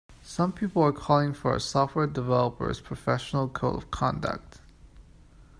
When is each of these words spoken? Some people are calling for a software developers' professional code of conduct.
Some 0.23 0.51
people 0.51 0.81
are 0.81 0.91
calling 0.91 1.31
for 1.31 1.55
a 1.55 1.59
software 1.59 2.07
developers' 2.07 2.81
professional 2.81 3.47
code 3.47 3.75
of 3.75 3.91
conduct. 3.91 4.59